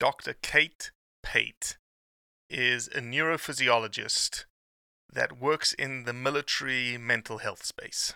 [0.00, 0.34] Dr.
[0.42, 0.92] Kate
[1.24, 1.76] Pate
[2.48, 4.44] is a neurophysiologist
[5.12, 8.14] that works in the military mental health space.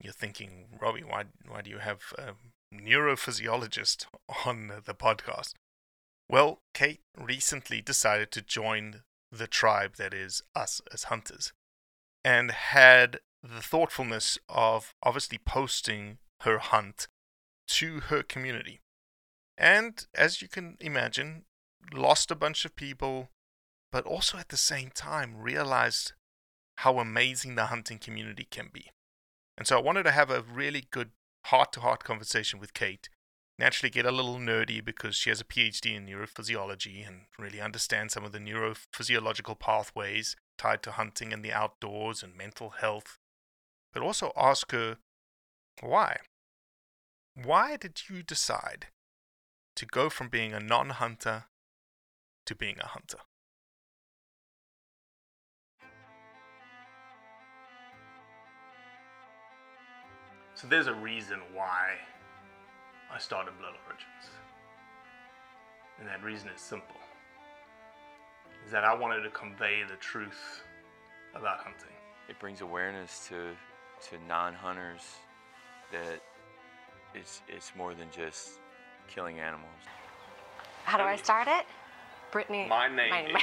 [0.00, 2.32] You're thinking, Robbie, why, why do you have a
[2.74, 4.06] neurophysiologist
[4.46, 5.52] on the podcast?
[6.28, 11.52] Well, Kate recently decided to join the tribe that is us as hunters
[12.24, 17.08] and had the thoughtfulness of obviously posting her hunt
[17.68, 18.80] to her community
[19.62, 21.44] and as you can imagine,
[21.94, 23.28] lost a bunch of people,
[23.92, 26.14] but also at the same time realized
[26.78, 28.90] how amazing the hunting community can be.
[29.56, 31.10] And so I wanted to have a really good
[31.46, 33.08] heart to heart conversation with Kate.
[33.56, 38.14] Naturally, get a little nerdy because she has a PhD in neurophysiology and really understands
[38.14, 43.18] some of the neurophysiological pathways tied to hunting and the outdoors and mental health.
[43.92, 44.96] But also ask her
[45.80, 46.16] why?
[47.34, 48.86] Why did you decide
[49.76, 51.44] to go from being a non hunter
[52.46, 53.18] to being a hunter.
[60.54, 61.96] So there's a reason why
[63.12, 64.30] I started Blood Origins.
[65.98, 66.96] And that reason is simple.
[68.64, 70.62] Is that I wanted to convey the truth
[71.34, 71.96] about hunting.
[72.28, 73.56] It brings awareness to
[74.10, 75.02] to non-hunters
[75.92, 76.20] that
[77.14, 78.58] it's it's more than just
[79.14, 79.68] killing animals.
[80.84, 81.64] How do I start it?
[82.30, 82.66] Brittany.
[82.68, 83.10] My name.
[83.10, 83.32] My, is-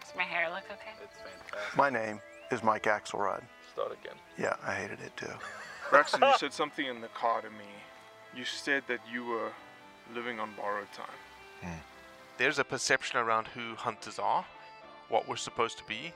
[0.00, 0.92] Does my hair look okay?
[1.02, 1.76] It's fantastic.
[1.76, 2.20] My name
[2.50, 3.42] is Mike Axelrod.
[3.72, 4.16] Start again.
[4.38, 5.26] Yeah, I hated it too.
[5.90, 7.66] Braxton, you said something in the car to me.
[8.34, 9.50] You said that you were
[10.14, 11.06] living on borrowed time.
[11.62, 11.78] Hmm.
[12.38, 14.44] There's a perception around who hunters are,
[15.08, 16.12] what we're supposed to be,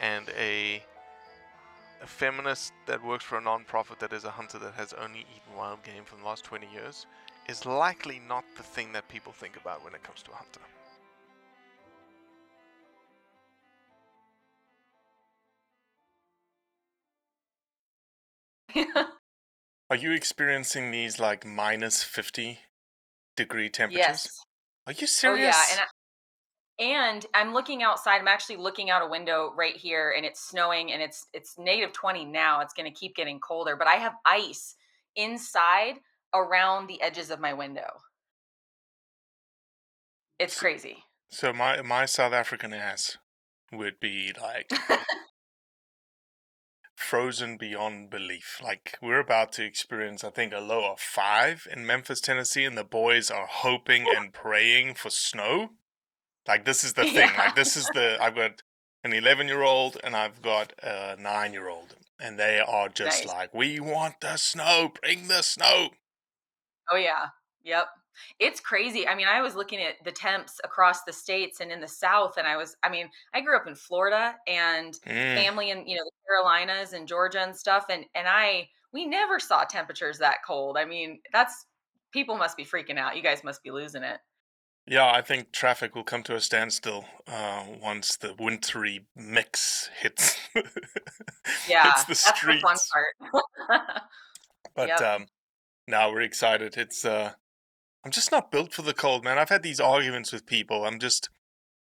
[0.00, 0.82] and a,
[2.02, 5.56] a feminist that works for a non-profit that is a hunter that has only eaten
[5.56, 7.06] wild game for the last 20 years
[7.48, 10.60] is likely not the thing that people think about when it comes to a hunter.
[19.90, 22.58] Are you experiencing these like minus 50
[23.36, 24.06] degree temperatures?
[24.08, 24.40] Yes.
[24.86, 25.54] Are you oh, serious?
[25.56, 25.76] Oh serious?
[25.76, 28.18] yeah, and I, and I'm looking outside.
[28.20, 31.92] I'm actually looking out a window right here, and it's snowing, and it's it's negative
[31.92, 32.60] 20 now.
[32.60, 34.74] It's going to keep getting colder, but I have ice
[35.14, 36.00] inside
[36.34, 38.00] around the edges of my window.
[40.38, 41.04] It's crazy.
[41.30, 43.16] So my my South African ass
[43.72, 44.70] would be like
[46.96, 48.60] frozen beyond belief.
[48.62, 52.76] Like we're about to experience, I think, a low of five in Memphis, Tennessee, and
[52.76, 55.70] the boys are hoping and praying for snow.
[56.46, 57.30] Like this is the thing.
[57.36, 58.62] Like this is the I've got
[59.02, 61.96] an eleven year old and I've got a nine year old.
[62.20, 63.34] and they are just Nice.
[63.34, 64.92] like, "We want the snow.
[65.02, 65.90] Bring the snow."
[66.90, 67.26] Oh yeah.
[67.64, 67.86] Yep.
[68.38, 69.08] It's crazy.
[69.08, 72.34] I mean, I was looking at the temps across the states and in the South,
[72.36, 75.34] and I was, I mean, I grew up in Florida and Mm.
[75.34, 77.86] family in, you know, the Carolinas and Georgia and stuff.
[77.88, 80.76] And, and I, we never saw temperatures that cold.
[80.78, 81.66] I mean, that's,
[82.12, 83.16] people must be freaking out.
[83.16, 84.20] You guys must be losing it.
[84.86, 90.36] Yeah, I think traffic will come to a standstill uh, once the wintry mix hits
[91.68, 91.82] Yeah.
[91.84, 92.62] hits the that's the streets.
[92.62, 92.78] fun
[93.68, 94.02] part.
[94.74, 95.00] But Yep.
[95.00, 95.26] um,
[95.86, 96.76] now we're excited.
[96.76, 97.32] It's uh,
[98.04, 99.38] I'm just not built for the cold, man.
[99.38, 100.84] I've had these arguments with people.
[100.84, 101.30] I'm just,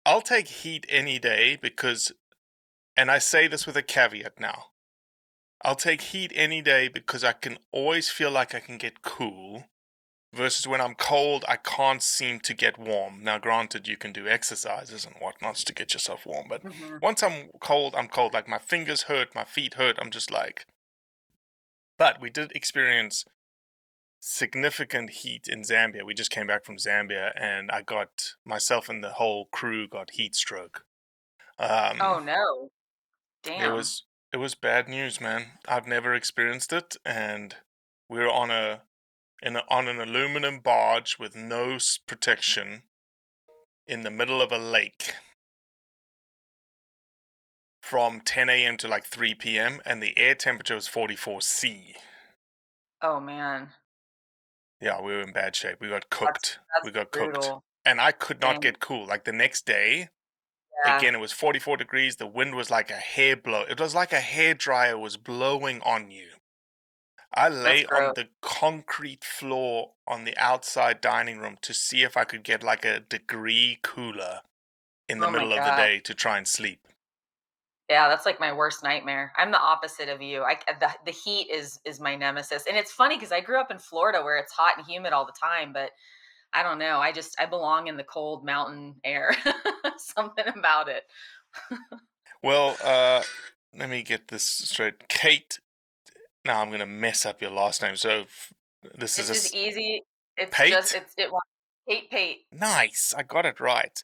[0.06, 2.12] I'll take heat any day because,
[2.96, 4.66] and I say this with a caveat now.
[5.64, 9.64] I'll take heat any day because I can always feel like I can get cool.
[10.34, 13.22] Versus when I'm cold, I can't seem to get warm.
[13.22, 17.02] Now, granted, you can do exercises and whatnots to get yourself warm, but Mhm.
[17.02, 18.32] once I'm cold, I'm cold.
[18.32, 19.98] Like my fingers hurt, my feet hurt.
[20.00, 20.64] I'm just like.
[21.98, 23.26] But we did experience
[24.22, 26.06] significant heat in Zambia.
[26.06, 30.12] We just came back from Zambia, and I got myself and the whole crew got
[30.12, 30.84] heat stroke.
[31.58, 32.70] Um, oh no.
[33.42, 33.72] Damn.
[33.72, 35.46] it was it was bad news, man.
[35.66, 37.56] I've never experienced it, and
[38.08, 38.82] we were on a
[39.42, 42.84] in a, on an aluminum barge with no protection
[43.88, 45.14] in the middle of a lake
[47.82, 48.76] from 10 a.m.
[48.76, 49.80] to like 3 p.m.
[49.84, 51.96] and the air temperature was 44 C.
[53.02, 53.70] oh man.
[54.82, 55.81] Yeah, we were in bad shape.
[55.81, 56.58] We got cooked.
[56.75, 57.52] That's we got cooked.
[57.84, 59.06] And I could not get cool.
[59.06, 60.08] Like the next day,
[60.84, 60.99] Yeah.
[60.99, 62.17] again, it was 44 degrees.
[62.17, 63.62] The wind was like a hair blow.
[63.62, 66.31] It was like a hair dryer was blowing on you.
[67.34, 72.25] I lay on the concrete floor on the outside dining room to see if I
[72.25, 74.40] could get like a degree cooler
[75.08, 76.87] in the Oh middle of the day to try and sleep.
[77.92, 79.34] Yeah, that's like my worst nightmare.
[79.36, 80.44] I'm the opposite of you.
[80.44, 82.64] I the, the heat is is my nemesis.
[82.66, 85.26] And it's funny because I grew up in Florida where it's hot and humid all
[85.26, 85.90] the time, but
[86.54, 87.00] I don't know.
[87.00, 89.36] I just I belong in the cold mountain air.
[89.98, 91.02] Something about it.
[92.42, 93.24] Well, uh,
[93.78, 95.06] let me get this straight.
[95.10, 95.60] Kate,
[96.46, 97.96] now I'm going to mess up your last name.
[97.96, 98.24] So
[98.96, 100.02] this is just easy.
[100.38, 100.72] It's Pate?
[100.72, 101.28] just it's it
[101.86, 102.38] Kate Pate.
[102.50, 103.12] nice.
[103.14, 104.02] I got it right.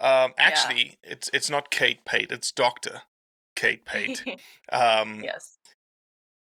[0.00, 2.30] Um, actually, it's it's not Kate Pate.
[2.30, 3.02] It's Doctor
[3.56, 4.22] Kate Pate.
[4.72, 5.58] Um, yes.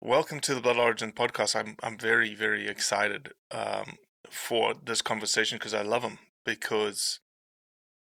[0.00, 1.54] welcome to the Blood Origin podcast.
[1.54, 3.98] I'm I'm very very excited um,
[4.30, 7.20] for this conversation because I love them because,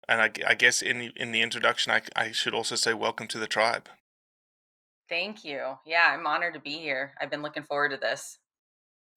[0.07, 3.37] and I guess in the, in the introduction I I should also say welcome to
[3.37, 3.89] the tribe.
[5.09, 5.77] Thank you.
[5.85, 7.11] Yeah, I'm honored to be here.
[7.21, 8.39] I've been looking forward to this.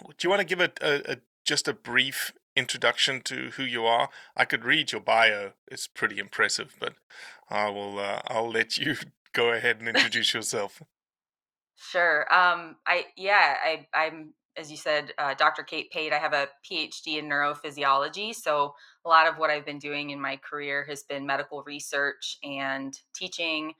[0.01, 3.87] Do you want to give a, a, a just a brief introduction to who you
[3.87, 4.09] are?
[4.37, 6.95] I could read your bio; it's pretty impressive, but
[7.49, 8.97] I will uh, I'll let you
[9.39, 10.83] go ahead and introduce yourself.
[11.77, 12.23] Sure.
[12.33, 15.63] Um, I yeah, I I'm as you said, uh, Dr.
[15.63, 16.13] Kate Pate.
[16.13, 18.75] I have a PhD in neurophysiology, so
[19.05, 22.99] a lot of what I've been doing in my career has been medical research and
[23.15, 23.75] teaching,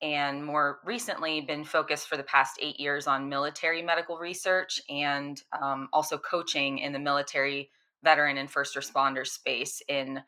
[0.00, 5.42] and more recently been focused for the past eight years on military medical research and
[5.60, 7.70] um, also coaching in the military
[8.02, 10.22] veteran and first responder space in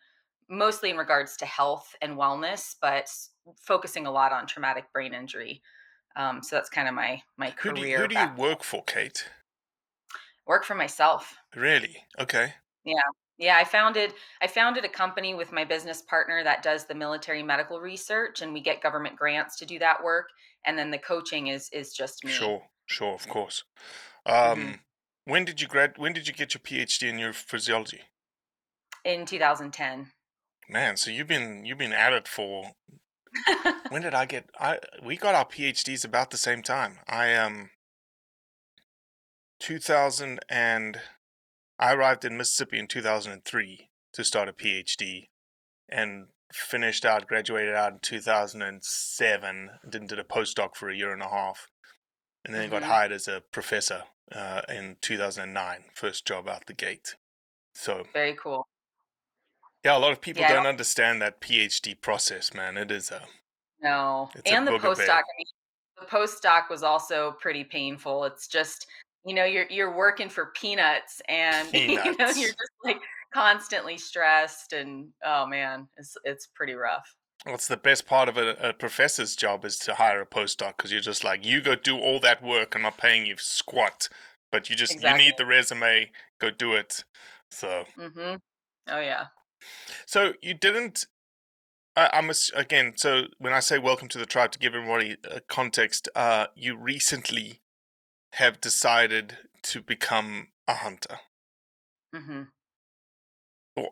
[0.50, 3.08] mostly in regards to health and wellness, but
[3.60, 5.62] focusing a lot on traumatic brain injury.
[6.16, 7.74] Um, so that's kind of my my Who career.
[7.74, 9.28] do you, who do you work for, Kate?
[10.46, 11.36] work for myself?
[11.54, 12.04] Really?
[12.18, 12.54] Okay.
[12.84, 13.00] Yeah,
[13.38, 17.42] Yeah, I founded I founded a company with my business partner that does the military
[17.42, 20.28] medical research, and we get government grants to do that work.
[20.66, 22.32] And then the coaching is is just me.
[22.32, 23.64] Sure, sure, of course.
[24.26, 24.80] Um, Mhm.
[25.24, 25.98] when did you grad?
[25.98, 28.02] When did you get your PhD in neurophysiology?
[29.02, 30.12] In 2010.
[30.68, 32.72] Man, so you've been you've been at it for.
[33.90, 34.50] When did I get?
[34.58, 36.98] I we got our PhDs about the same time.
[37.08, 37.70] I um.
[39.60, 41.00] 2000 and
[41.78, 45.28] I arrived in Mississippi in 2003 to start a PhD,
[45.88, 49.70] and finished out, graduated out in 2007.
[49.84, 51.68] Then did a postdoc for a year and a half,
[52.44, 52.86] and then got Mhm.
[52.86, 55.90] hired as a professor uh, in 2009.
[55.94, 57.16] First job out the gate.
[57.74, 58.66] So Very cool.
[59.84, 62.76] Yeah, a lot of people Yeah, I don't understand that PhD process, man.
[62.76, 63.22] It is a
[63.82, 65.08] No, It's a and the postdoc.
[65.08, 65.46] I mean,
[66.00, 68.24] the postdoc was also pretty painful.
[68.24, 68.86] It's just
[69.24, 73.00] you know you're you're working for peanuts, and you know you're just like
[73.32, 77.14] constantly stressed, and oh man, it's it's pretty rough.
[77.44, 80.92] What's the best part of a, a professor's job is to hire a postdoc because
[80.92, 82.74] you're just like, you go do all that work.
[82.74, 84.10] I'm not paying you squat,
[84.52, 86.10] but you just you need the resume.
[86.38, 87.04] Go do it.
[87.50, 88.36] So Mm-hmm.
[88.88, 89.26] Oh yeah.
[90.06, 91.06] So you didn't
[91.96, 92.92] I, I'm again.
[92.96, 96.76] So when I say welcome to the tribe, to give everybody a context, uh, you
[96.76, 97.60] recently
[98.34, 101.18] have decided to become a hunter.
[102.14, 102.42] Mm-hmm.
[103.76, 103.90] Or,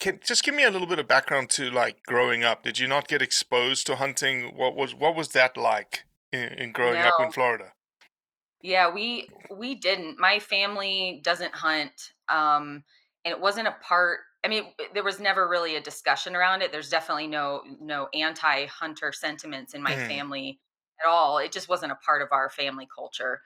[0.00, 2.64] Can just give me a little bit of background to like growing up.
[2.64, 4.56] Did you not get exposed to hunting?
[4.56, 7.72] What was what was that like in, in growing up in Florida?
[8.60, 10.18] Yeah, we we didn't.
[10.18, 12.84] My family doesn't hunt, um,
[13.24, 14.20] and it wasn't a part.
[14.44, 16.72] I mean, there was never really a discussion around it.
[16.72, 20.08] There's definitely no no anti-hunter sentiments in my Mhm.
[20.08, 20.60] family
[21.04, 21.38] at all.
[21.38, 23.40] It just wasn't a part of our family culture.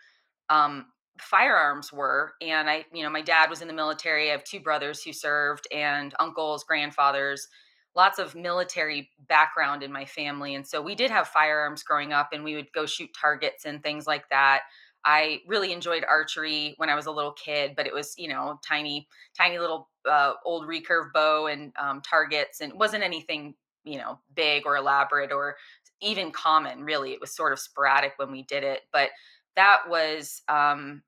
[0.50, 4.28] Um, firearms were, and I, you know, my dad was in the military.
[4.30, 7.48] I have two brothers who served, and uncles, grandfathers.
[7.96, 12.30] Lots of military background in my family, and so we did have firearms growing up,
[12.32, 14.62] and we would go shoot targets and things like that.
[15.06, 18.58] I really enjoyed archery when I was a little kid, but it was, you know,
[18.66, 19.08] tiny,
[19.38, 24.66] tiny little uh, old recurve bow and um, targets, and wasn't anything, you know, big
[24.66, 25.56] or elaborate or
[26.02, 26.84] even common.
[26.84, 29.10] Really, it was sort of sporadic when we did it, but
[29.54, 31.02] that was, um,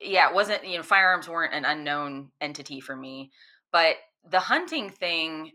[0.00, 3.30] yeah, it wasn't, you know, firearms weren't an unknown entity for me,
[3.72, 3.96] but
[4.28, 5.52] the hunting thing,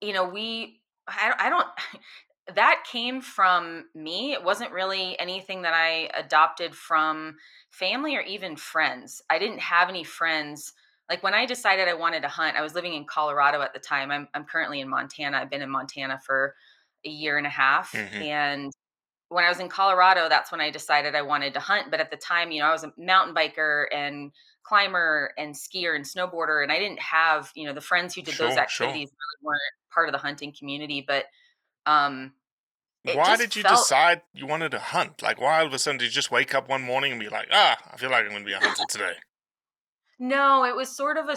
[0.00, 1.66] you know, we, I, I don't.
[2.54, 4.32] that came from me.
[4.32, 7.36] It wasn't really anything that I adopted from
[7.70, 9.22] family or even friends.
[9.30, 10.72] I didn't have any friends.
[11.08, 13.78] Like when I decided I wanted to hunt, I was living in Colorado at the
[13.80, 14.10] time.
[14.10, 15.38] I'm I'm currently in Montana.
[15.38, 16.54] I've been in Montana for
[17.04, 18.22] a year and a half Mhm.
[18.22, 18.72] and
[19.28, 21.90] when I was in Colorado, that's when I decided I wanted to hunt.
[21.90, 24.32] But at the time, you know, I was a mountain biker and
[24.62, 28.38] climber and skier and snowboarder, and I didn't have, you know, the friends who did
[28.38, 28.98] those Sure, sure.
[28.98, 29.60] activities really weren't
[29.92, 31.00] part of the hunting community.
[31.06, 31.26] But
[31.86, 32.32] um,
[33.04, 35.22] Why did you felt- decide you wanted to hunt?
[35.22, 37.28] Like, why all of a sudden did you just wake up one morning and be
[37.28, 39.14] like, ah, I feel like I'm going to be a hunter today?
[40.18, 41.36] No, it was sort of a,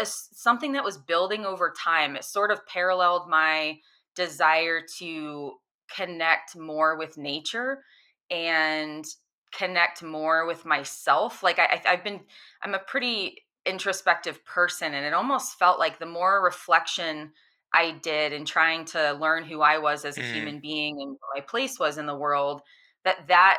[0.00, 2.16] a something that was building over time.
[2.16, 3.76] It sort of paralleled my
[4.16, 5.52] desire to
[5.94, 7.82] connect more with nature
[8.30, 9.04] and
[9.52, 11.42] connect more with myself.
[11.42, 12.20] Like I- I've been,
[12.62, 17.32] I'm a pretty introspective person, and it almost felt like the more reflection
[17.74, 20.34] I did in trying to learn who I was as a Mhm.
[20.34, 22.62] human being and my place was in the world,
[23.04, 23.58] that that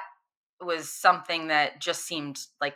[0.62, 2.76] was something that just seemed like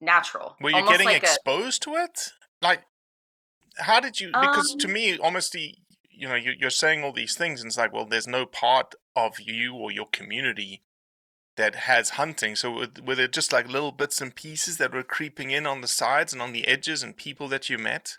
[0.00, 0.56] natural.
[0.60, 2.32] Were you almost getting like a- exposed to it?
[2.62, 2.82] Like,
[3.76, 4.32] how did you?
[4.40, 7.78] Because to Um, me, almost you know, you, you're saying all these things, and it's
[7.78, 10.82] like, well, there's no part of you or your community
[11.56, 12.56] that has hunting.
[12.56, 15.88] So were there just like little bits and pieces that were creeping in on the
[15.88, 18.18] sides and on the edges, and people that you met?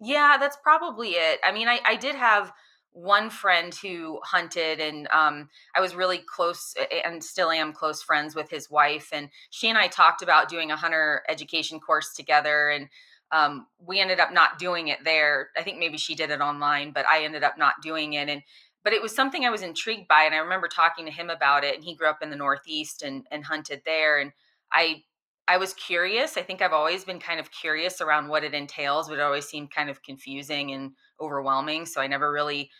[0.00, 1.40] Yeah, that's probably it.
[1.44, 2.52] I mean, I, I did have
[2.92, 6.74] one friend who hunted, and um, I was really close
[7.04, 9.08] and still am close friends with his wife.
[9.12, 12.70] And she and I talked about doing a hunter education course together.
[12.70, 12.88] And
[13.32, 15.48] um, we ended up not doing it there.
[15.56, 18.28] I think maybe she did it online, but I ended up not doing it.
[18.28, 18.42] And
[18.84, 21.64] but it was something I was intrigued by, and I remember talking to him about
[21.64, 21.74] it.
[21.74, 24.32] And he grew up in the Northeast and and hunted there, and
[24.72, 25.02] I
[25.46, 26.36] I was curious.
[26.36, 29.46] I think I've always been kind of curious around what it entails, but it always
[29.46, 31.84] seemed kind of confusing and overwhelming.
[31.86, 32.70] So I never really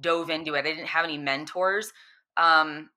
[0.00, 0.60] dove into it.
[0.60, 1.92] I didn't have any mentors.
[2.36, 2.90] Um,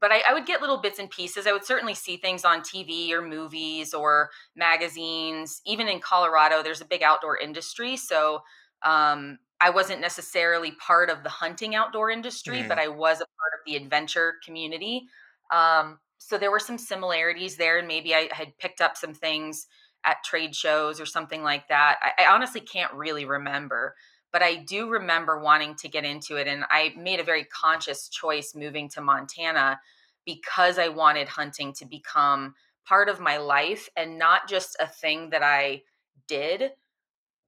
[0.00, 1.46] but I, I would get little bits and pieces.
[1.46, 5.60] I would certainly see things on TV or movies or magazines.
[5.64, 7.96] Even in Colorado, there's a big outdoor industry.
[7.96, 8.40] So
[8.82, 12.68] um, I wasn't necessarily part of the hunting outdoor industry, Mhm.
[12.68, 15.06] but I was a part of the adventure community.
[15.52, 19.66] Um, so there were some similarities there, and maybe I had picked up some things
[20.04, 21.98] at trade shows or something like that.
[22.02, 23.94] I, I honestly can't really remember,
[24.32, 28.08] but I do remember wanting to get into it, and I made a very conscious
[28.08, 29.80] choice moving to Montana
[30.24, 35.30] because I wanted hunting to become part of my life and not just a thing
[35.30, 35.82] that I
[36.28, 36.72] did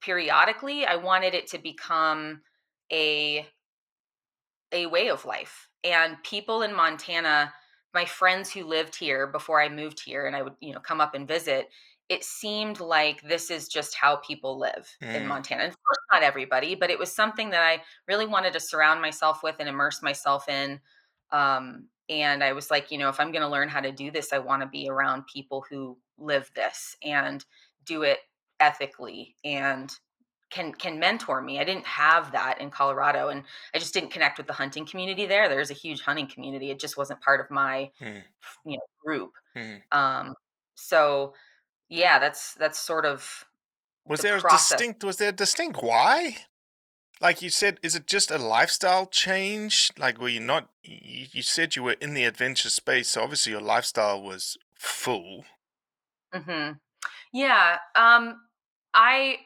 [0.00, 0.84] periodically.
[0.84, 2.42] I wanted it to become
[2.92, 3.46] a
[4.72, 5.68] a way of life.
[5.84, 7.52] And people in Montana,
[7.94, 11.00] my friends who lived here before I moved here and I would, you know, come
[11.00, 11.68] up and visit,
[12.08, 15.26] it seemed like this is just how people live in Mm.
[15.28, 15.62] Montana.
[15.64, 19.00] And of course not everybody, but it was something that I really wanted to surround
[19.00, 20.80] myself with and immerse myself in.
[21.30, 24.10] Um, and I was like, you know, if I'm going to learn how to do
[24.10, 27.44] this, I want to be around people who live this and
[27.84, 28.18] do it
[28.60, 29.90] ethically and
[30.50, 31.58] can can mentor me.
[31.60, 35.26] I didn't have that in Colorado and I just didn't connect with the hunting community
[35.26, 35.48] there.
[35.48, 36.70] There's a huge hunting community.
[36.70, 38.18] It just wasn't part of my Hmm.
[38.64, 39.32] you know group.
[39.54, 39.76] Hmm.
[39.92, 40.34] Um
[40.76, 41.34] so
[41.88, 43.46] yeah, that's that's sort of
[44.06, 45.04] Was the there a distinct?
[45.04, 46.46] Was there a distinct why?
[47.20, 49.92] Like you said, is it just a lifestyle change?
[49.98, 50.68] Like, were you not?
[50.82, 55.44] You, you said you were in the adventure space, so obviously your lifestyle was full.
[56.34, 56.80] Mhm.
[57.32, 58.48] Yeah, um
[58.94, 59.38] I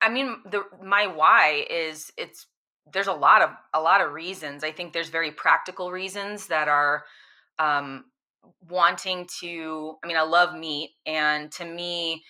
[0.00, 2.46] I mean the my why is it's
[2.92, 4.64] there's a lot of a lot of reasons.
[4.64, 7.04] I think there's very practical reasons that are
[7.58, 8.04] um,
[8.68, 9.96] wanting to.
[10.02, 12.24] I mean, I love meat, and to me,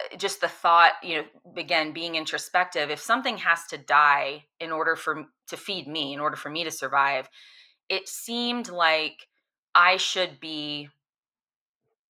[0.00, 1.24] eh, just the thought, you know,
[1.56, 2.90] again, being introspective.
[2.90, 6.64] If something has to die in order for to feed me, in order for me
[6.64, 7.28] to survive,
[7.88, 9.28] it seemed like
[9.74, 10.88] I should be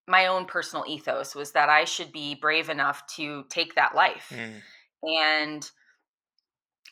[0.08, 4.32] my own personal ethos was that I should be brave enough to take that life.
[4.32, 4.62] Mm.
[5.02, 5.68] And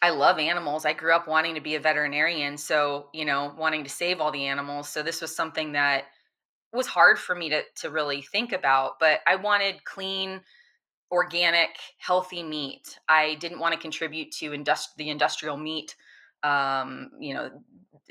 [0.03, 0.85] I love animals.
[0.85, 4.31] I grew up wanting to be a veterinarian, so, you know, wanting to save all
[4.31, 4.89] the animals.
[4.89, 6.05] So this was something that
[6.73, 10.41] was hard for me to to really think about, but I wanted clean,
[11.11, 12.99] organic, healthy meat.
[13.09, 14.51] I didn't want to contribute to
[14.99, 15.95] the industrial meat
[16.45, 17.51] um, you know,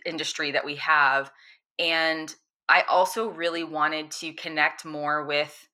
[0.05, 1.31] industry that we have.
[1.79, 2.33] And
[2.67, 5.67] I also really wanted to connect more with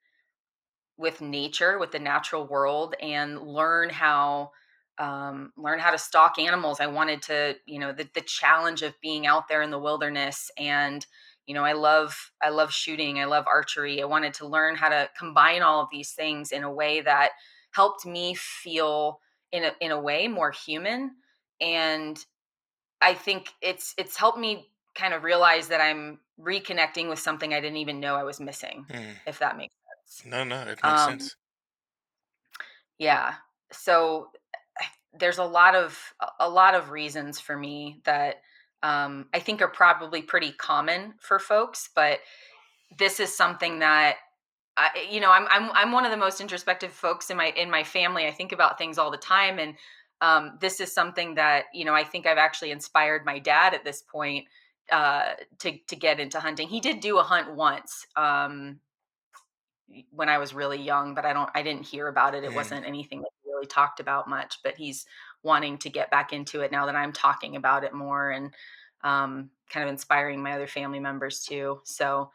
[0.99, 4.51] with nature, with the natural world, and learn how
[4.99, 6.81] um, learn how to stalk animals.
[6.81, 10.51] I wanted to, you know, the, the challenge of being out there in the wilderness
[10.59, 11.05] and
[11.45, 14.87] you know i love i love shooting i love archery i wanted to learn how
[14.89, 17.31] to combine all of these things in a way that
[17.71, 19.19] helped me feel
[19.51, 21.11] in a, in a way more human
[21.59, 22.23] and
[23.01, 27.59] i think it's it's helped me kind of realize that i'm reconnecting with something i
[27.61, 29.19] didn't even know i was missing Mm.
[29.25, 29.78] if that makes sense
[30.25, 31.35] No, no, it makes um, sense.
[32.97, 33.35] yeah
[33.71, 34.29] so
[35.17, 38.41] there's a lot of a- a lot of reasons for me that
[38.83, 42.19] um, i think are probably pretty common for folks but
[42.97, 44.17] this is something that
[44.77, 47.69] I, you know I'm, I'm i'm one of the most introspective folks in my in
[47.69, 49.75] my family i think about things all the time and
[50.21, 53.83] um, this is something that you know i think i've actually inspired my dad at
[53.85, 54.45] this point
[54.91, 58.79] uh, to to get into hunting he did do a hunt once um,
[60.11, 62.43] when I was really young, but I don't I didn't hear about it.
[62.43, 62.55] It Mm.
[62.55, 65.05] wasn't anything that really talked about much, but he's
[65.43, 68.53] wanting to get back into it now that I'm talking about it more and
[69.03, 71.81] um, kind of inspiring my other family members too.
[71.85, 72.31] So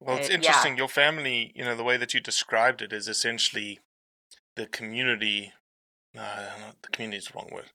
[0.00, 0.36] Well, it's uh, yeah.
[0.36, 0.76] interesting.
[0.76, 3.80] Your family, you know, the way that you described it is essentially
[4.56, 5.52] the community.
[6.14, 7.70] Not the community is the wrong word.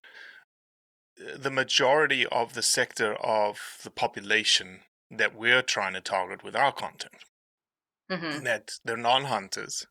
[1.20, 4.82] Uh, The majority of the sector of the population
[5.12, 7.24] that we're trying to target with our content,
[8.10, 8.44] Mhm.
[8.44, 9.88] that they're non-hunters,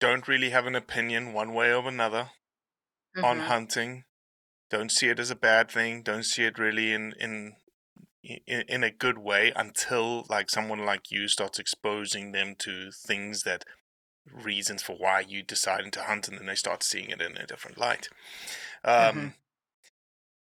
[0.00, 2.30] don't really have an opinion one way or another
[3.22, 3.46] on Mhm.
[3.46, 4.04] hunting.
[4.70, 6.02] Don't see it as a bad thing.
[6.02, 7.56] Don't see it really in in
[8.46, 13.64] in, a good way until like someone like you starts exposing them to things that
[14.26, 17.46] reasons for why you deciding to hunt, and then they start seeing it in a
[17.46, 18.08] different light.
[18.84, 19.34] Um, Mhm.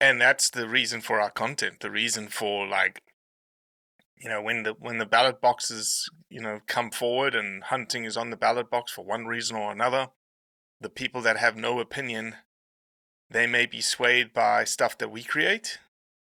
[0.01, 1.81] And that's the reason for our content.
[1.81, 3.03] The reason for like
[4.25, 8.17] you know when the when the ballot boxes you know come forward and hunting is
[8.17, 10.09] on the ballot box for one reason or another
[10.81, 12.35] the people that have no opinion
[13.31, 15.79] they may be swayed by stuff that we create.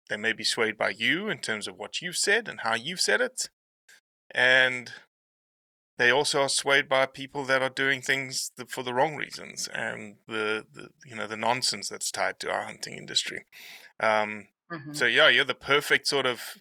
[0.10, 3.02] They may be swayed by you in terms of what you've said and how you've
[3.02, 3.50] said it.
[4.32, 4.92] And
[5.98, 10.18] they also are swayed by people that are doing things for the wrong reasons and
[10.28, 13.46] the, the you know the nonsense that's tied to our hunting industry.
[14.00, 14.94] Um, Mhm.
[14.94, 16.58] so yeah, you're the perfect sort of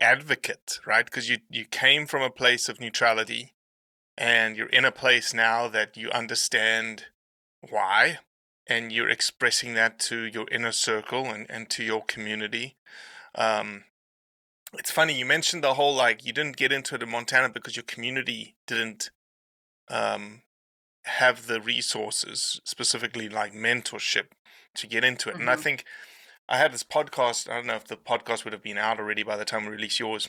[0.00, 1.04] advocate, right?
[1.04, 3.54] Because you you came from a place of neutrality,
[4.16, 7.06] and you're in a place now that you understand
[7.68, 8.18] why,
[8.66, 12.76] and you're expressing that to your inner circle and and to your community.
[13.34, 13.84] Um,
[14.74, 17.76] it's funny you mentioned the whole like you didn't get into it in Montana because
[17.76, 19.10] your community didn't
[19.88, 20.42] um,
[21.04, 24.28] have the resources, specifically like mentorship,
[24.74, 25.36] to get into it.
[25.36, 25.62] And I Mhm.
[25.62, 25.84] think
[26.52, 27.48] I had this podcast.
[27.48, 29.70] I don't know if the podcast would have been out already by the time we
[29.70, 30.28] release yours.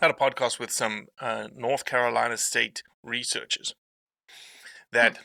[0.00, 3.74] I had a podcast with some uh, North Carolina State researchers
[4.92, 5.18] that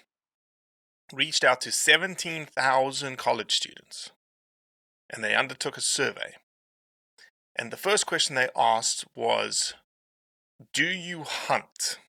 [1.13, 4.12] reached out to 17,000 college students
[5.10, 6.34] and they undertook a survey.
[7.56, 9.76] And the first question they asked was,
[10.74, 12.00] Do you hunt?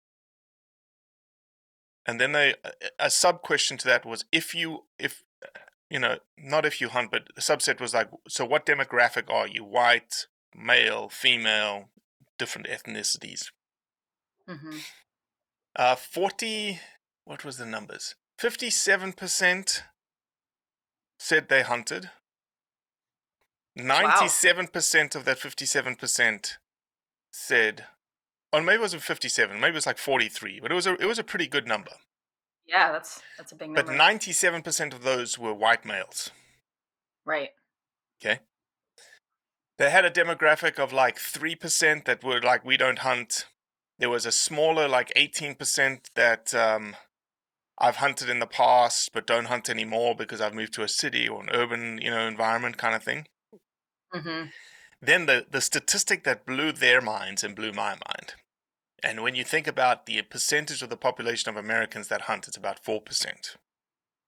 [2.04, 2.56] And then they,
[2.98, 5.22] a sub question to that was, If you, if,
[5.92, 9.46] you know, not if you hunt, but the subset was like, So what demographic are
[9.46, 9.62] you?
[9.62, 11.90] White, male, female,
[12.38, 13.50] different ethnicities?
[14.48, 14.82] Mhm.
[15.76, 16.80] Uh, 40,
[17.24, 18.14] what was the numbers?
[18.38, 19.82] 57%
[21.18, 22.10] said they hunted.
[23.78, 26.56] 97% of that 57%
[27.30, 27.86] said,
[28.50, 31.06] or maybe it wasn't 57, maybe it was like 43, but it was a, it
[31.06, 31.92] was a pretty good number.
[32.66, 33.92] Yeah, that's that's a big number.
[33.92, 36.30] But 97% of those were white males.
[37.24, 37.50] right.
[38.24, 38.40] Okay.
[39.78, 43.46] They had a demographic of like 3% that were like, we don't hunt.
[43.98, 46.94] There was a smaller, like 18% that um,
[47.78, 51.28] I've hunted in the past but don't hunt anymore because I've moved to a city
[51.28, 53.26] or an urban, you know, environment kind of thing.
[54.14, 54.50] Mm-hmm.
[55.00, 58.34] Then the the statistic that blew their minds and blew my mind.
[59.02, 62.56] And when you think about the percentage of the population of Americans that hunt, it's
[62.56, 63.56] about 4%.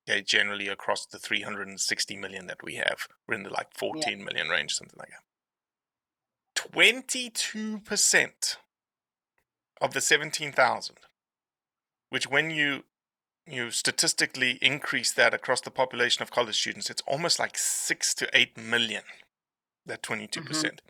[0.09, 3.09] Okay, generally across the 360 million that we have.
[3.27, 5.23] We're in the like fourteen million range, something like that.
[6.73, 8.57] 22%
[9.81, 10.97] of the 17,000,
[12.11, 12.85] which when you
[13.47, 18.29] you statistically increase that across the population of college students, it's almost like 6 to
[18.33, 19.03] 8 million.
[19.85, 20.47] That 22%.
[20.47, 20.81] percent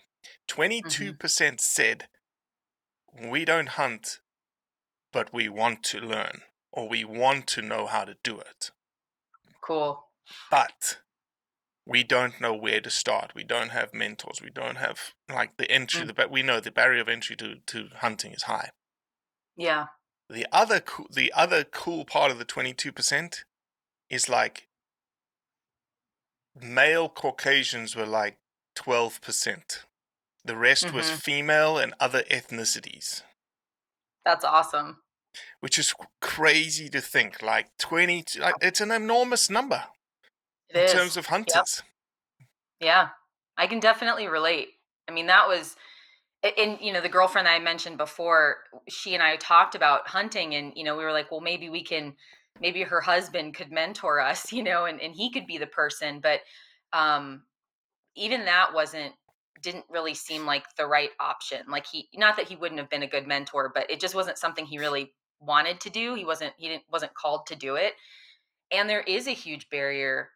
[0.49, 0.61] mm-hmm.
[0.61, 1.17] mm-hmm.
[1.17, 2.07] 22% said
[3.21, 4.21] we don't hunt
[5.15, 8.73] but we want to learn or we want to know how to do it.
[9.63, 10.09] Cool.
[10.51, 10.99] But
[11.87, 13.33] we don't know where to start.
[13.35, 14.43] We don't have mentors.
[14.43, 16.03] We don't have like the entry.
[16.03, 16.09] Mm.
[16.09, 18.71] The but we know the barrier of entry to to hunting is high.
[19.57, 19.87] Yeah.
[20.29, 23.45] The other cool, the other cool part of the twenty two percent
[24.11, 24.69] is like
[26.61, 28.39] male Caucasians were like
[28.75, 29.85] twelve percent.
[30.45, 31.19] The rest was Mhm.
[31.23, 33.23] female and other ethnicities,
[34.25, 35.03] That's awesome.
[35.61, 37.43] which is crazy to think.
[37.43, 39.87] Like twenty, like, it's an enormous number
[40.69, 40.93] It in is.
[40.93, 41.83] terms of hunters.
[42.81, 43.11] Yeah,
[43.57, 44.69] I can definitely relate.
[45.09, 45.77] I mean, that was,
[46.43, 50.73] and you know, the girlfriend I mentioned before, she and I talked about hunting, and
[50.77, 52.17] you know, we were like, well, maybe we can,
[52.61, 56.21] maybe her husband could mentor us, you know, and and he could be the person.
[56.21, 56.41] But
[56.93, 57.45] um,
[58.17, 59.15] even that wasn't
[59.65, 61.67] didn't really seem like the right option.
[61.69, 64.39] Like he, not that he wouldn't have been a good mentor, but it just wasn't
[64.39, 66.15] something he really wanted to do.
[66.15, 67.95] He wasn't he didn't wasn't called to do it.
[68.71, 70.31] And there is a huge barrier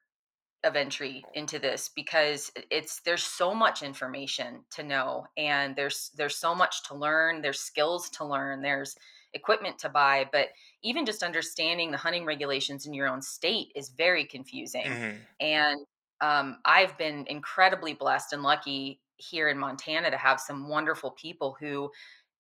[0.65, 6.37] of entry into this because it's there's so much information to know and there's there's
[6.37, 8.97] so much to learn there's skills to learn there's
[9.35, 10.49] equipment to buy but
[10.83, 15.27] even just understanding the hunting regulations in your own state is very confusing Mhm.
[15.39, 15.87] and
[16.21, 21.57] um, i've been incredibly blessed and lucky here in montana to have some wonderful people
[21.61, 21.91] who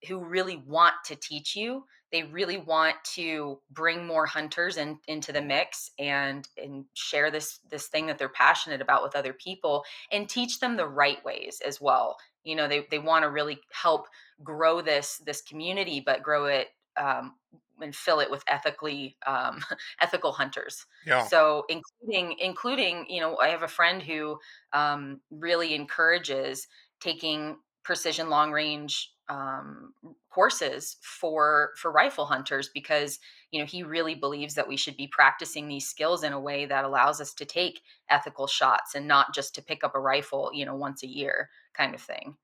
[0.06, 1.84] who really want to teach you.
[2.12, 7.60] They really want to bring more hunters in, into the mix and and share this
[7.70, 11.60] this thing that they're passionate about with other people and teach them the right ways
[11.66, 12.16] as well.
[12.44, 14.06] You know they, they want to really help
[14.42, 17.36] grow this this community but grow it um,
[17.80, 19.60] and fill it with ethically um,
[20.00, 21.28] ethical hunters Yeah.
[21.28, 24.38] so including including you know i have a friend who
[24.72, 26.66] um, really encourages
[27.00, 29.92] taking precision long range um,
[30.30, 33.18] courses for for rifle hunters because
[33.50, 36.64] you know he really believes that we should be practicing these skills in a way
[36.66, 40.50] that allows us to take ethical shots and not just to pick up a rifle
[40.54, 42.36] you know once a year kind of thing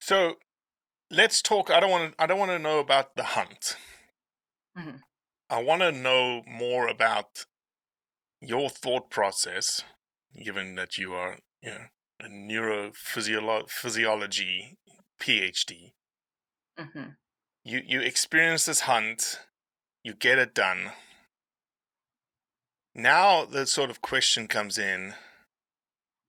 [0.00, 0.36] So
[1.12, 1.70] let's talk.
[1.70, 2.22] I don't want to.
[2.22, 3.76] I don't want to know about the hunt.
[4.76, 5.02] Mhm.
[5.48, 7.44] I want to know more about
[8.40, 9.84] your thought process,
[10.42, 11.86] given that you are, you know,
[12.18, 14.76] a neurophysiology
[15.20, 15.92] PhD.
[16.78, 17.10] hmm
[17.64, 19.40] You you experience this hunt,
[20.02, 20.92] you get it done.
[22.94, 25.14] Now the sort of question comes in: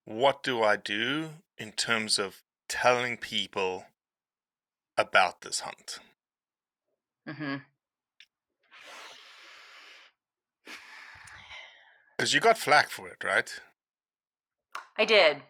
[0.03, 3.85] What do I do in terms of telling people
[4.97, 5.99] about this hunt?
[7.25, 7.55] hmm
[12.17, 13.61] Because you got flack for it, right?
[14.97, 15.41] I did.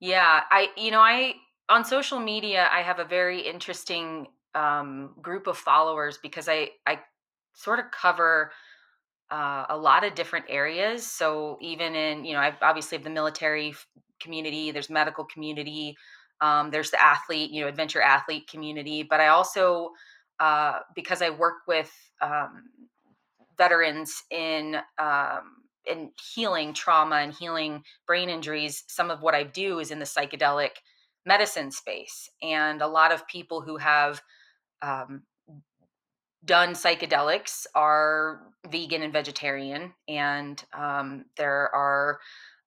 [0.00, 1.34] Yeah, I you know, I
[1.68, 7.00] on social media I have a very interesting um group of followers because I I
[7.54, 8.52] sort of cover
[9.30, 11.06] uh, a lot of different areas.
[11.06, 13.74] So even in, you know, I obviously have the military
[14.20, 15.96] community, there's medical community,
[16.40, 19.90] um, there's the athlete, you know, adventure athlete community, but I also
[20.40, 22.64] uh, because I work with um,
[23.58, 29.80] veterans in um, in healing trauma and healing brain injuries, some of what I do
[29.80, 30.70] is in the psychedelic
[31.26, 34.22] medicine space, and a lot of people who have
[34.80, 35.22] um,
[36.44, 42.18] done psychedelics are vegan and vegetarian, and um, there are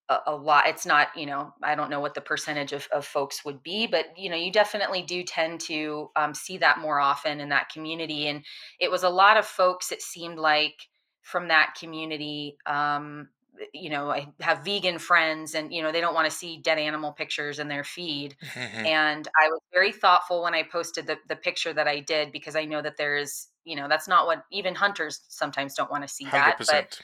[0.09, 3.05] a, a lot it's not you know i don't know what the percentage of, of
[3.05, 6.99] folks would be but you know you definitely do tend to um, see that more
[6.99, 8.43] often in that community and
[8.79, 10.87] it was a lot of folks it seemed like
[11.21, 13.29] from that community um,
[13.73, 16.77] you know i have vegan friends and you know they don't want to see dead
[16.77, 21.35] animal pictures in their feed and i was very thoughtful when i posted the, the
[21.35, 24.75] picture that i did because i know that there's you know that's not what even
[24.75, 27.01] hunters sometimes don't want to see Hundred that but.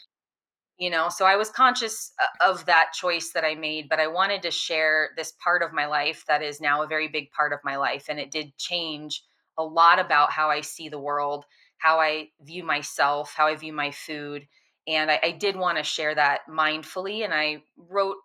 [0.80, 4.08] You know so i was conscious uh, of that choice that i made but i
[4.08, 7.54] wanted to share this part of my life that is now a very big part
[7.54, 9.24] of my life and it did change
[9.58, 11.46] a lot about how i see the world
[11.80, 14.48] how I view myself, how I view my food.
[14.88, 17.24] And I, I did want to share that mindfully.
[17.24, 18.18] And I wrote,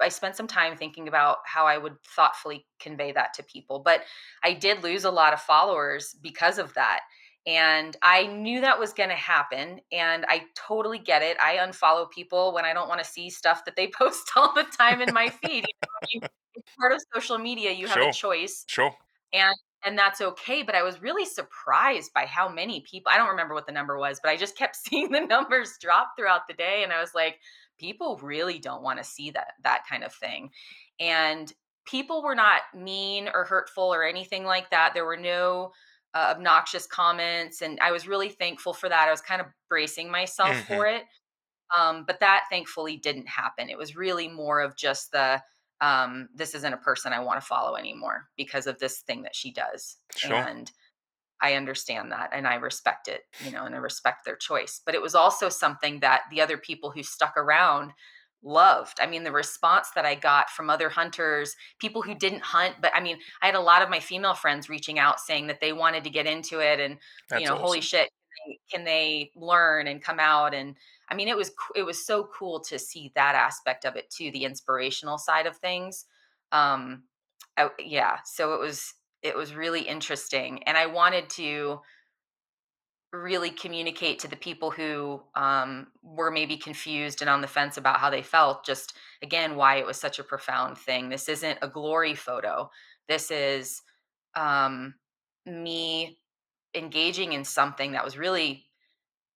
[0.00, 3.80] I spent some time thinking about how I would thoughtfully convey that to people.
[3.84, 4.02] But
[4.44, 7.00] I did lose a lot of followers because of that.
[7.46, 9.80] And I knew that was going to happen.
[9.92, 11.36] And I totally get it.
[11.40, 14.64] I unfollow people when I don't want to see stuff that they post all the
[14.64, 15.64] time in my feed.
[15.66, 17.70] You know, I it's part of social media.
[17.72, 18.08] You have Sure.
[18.08, 18.94] a choice Sure.
[19.32, 19.54] and
[19.84, 23.54] and that's okay but i was really surprised by how many people i don't remember
[23.54, 26.82] what the number was but i just kept seeing the numbers drop throughout the day
[26.82, 27.38] and i was like
[27.78, 30.50] people really don't want to see that that kind of thing
[30.98, 31.52] and
[31.86, 35.70] people were not mean or hurtful or anything like that there were no
[36.14, 40.10] uh, obnoxious comments and i was really thankful for that i was kind of bracing
[40.10, 40.66] myself Mhm.
[40.66, 41.04] for it
[41.76, 45.42] um, but that thankfully didn't happen it was really more of just the
[45.80, 49.36] um, this isn't a person I want to follow anymore because of this thing that
[49.36, 49.98] she does.
[50.16, 50.34] Sure.
[50.34, 50.70] And
[51.42, 54.80] I understand that and I respect it, you know, and I respect their choice.
[54.84, 57.92] But it was also something that the other people who stuck around
[58.46, 58.98] loved.
[59.00, 62.92] I mean, the response that I got from other hunters, people who didn't hunt, but
[62.94, 65.72] I mean, I had a lot of my female friends reaching out saying that they
[65.72, 68.08] wanted to get into it and, That's you know, holy shit,
[68.72, 70.76] can they, learn and come out and
[71.08, 74.30] I mean, it was it was so cool to see that aspect of it too,
[74.32, 76.04] the inspirational side of things.
[76.52, 77.04] Um,
[77.56, 81.80] I, yeah, so it was it was really interesting, and I wanted to
[83.22, 88.00] really communicate to the people who um, were maybe confused and on the fence about
[88.00, 88.64] how they felt.
[88.64, 91.08] Just again, why it was such a profound thing.
[91.08, 92.70] This isn't a glory photo.
[93.08, 93.82] This is
[94.34, 94.94] um,
[95.46, 96.18] me
[96.74, 98.64] engaging in something that was really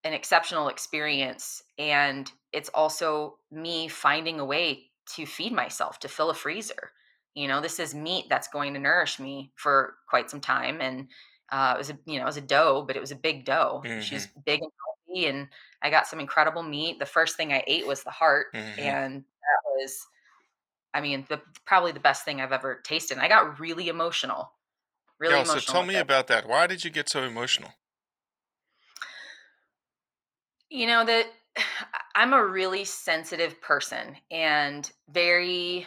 [0.04, 6.30] an exceptional experience and it's also me finding a way to feed myself to fill
[6.30, 6.90] a freezer
[7.34, 11.08] you know this is meat that's going to nourish me for quite some time and
[11.52, 13.44] uh, it was a you know it was a doe but it was a big
[13.44, 14.70] doe she's big and
[15.06, 15.48] healthy and
[15.82, 18.78] i got some incredible meat the first thing i ate was the heart Mhm.
[18.78, 20.06] and that was
[20.94, 24.52] i mean the, probably the best thing i've ever tasted and i got really emotional
[25.20, 25.98] really yeah, emotional so tell me it.
[25.98, 26.46] about that.
[26.48, 27.72] Why did you get so emotional?
[30.68, 31.26] You know that
[32.14, 35.86] I'm a really sensitive person and very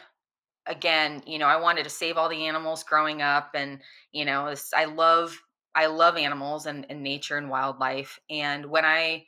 [0.68, 3.82] again, you know, I wanted to save all the animals growing up and
[4.14, 5.38] you know, I love
[5.76, 9.26] I love animals and, and nature and wildlife and when I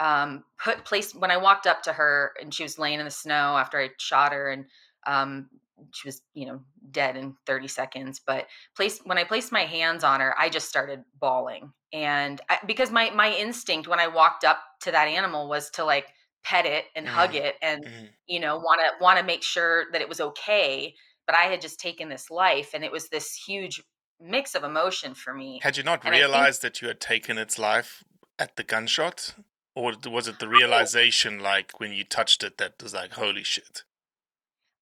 [0.00, 3.10] um put place when I walked up to her and she was laying in the
[3.10, 4.66] snow after I shot her and
[5.06, 5.48] um
[5.92, 6.60] she was, you know,
[6.90, 10.68] dead in 30 seconds, but place when I placed my hands on her, I just
[10.68, 11.72] started bawling.
[11.92, 15.84] And I, because my my instinct when I walked up to that animal was to
[15.84, 16.12] like
[16.44, 17.40] pet it and hug Mhm.
[17.44, 18.14] it and Mhm.
[18.26, 20.94] you know, want to want to make sure that it was okay,
[21.26, 23.82] but I had just taken this life and it was this huge
[24.24, 25.60] mix of emotion for me.
[25.62, 28.02] Had you not And I think- realized that you had taken its life
[28.38, 29.34] at the gunshot?
[29.76, 33.82] Or was it the realization, like when you touched it, that was like, holy shit?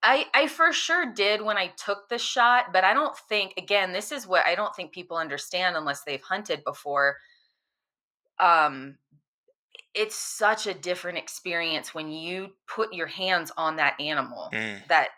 [0.02, 3.92] I I for sure did when I took the shot, but I don't think again,
[3.92, 7.18] this is what I don't think people understand unless they've hunted before.
[8.38, 8.98] Um
[9.94, 14.86] it's such a different experience when you put your hands on that animal Mm.
[14.88, 15.08] that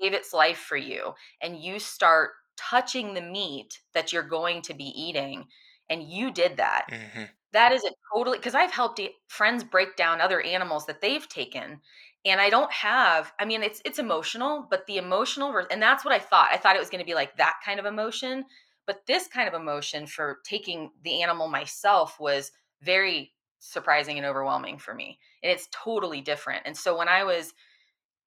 [0.00, 2.30] gave its life for you and you start
[2.70, 5.46] touching the meat that you're going to be eating
[5.88, 10.20] and you did that hmm that is a totally because I've helped friends break down
[10.20, 11.80] other animals that they've taken,
[12.24, 13.32] and I don't have.
[13.40, 16.50] I mean, it's it's emotional, but the emotional, and that's what I thought.
[16.52, 18.44] I thought it was going to be like that kind of emotion,
[18.86, 24.78] but this kind of emotion for taking the animal myself was very surprising and overwhelming
[24.78, 26.62] for me, and it's totally different.
[26.66, 27.52] And so when I was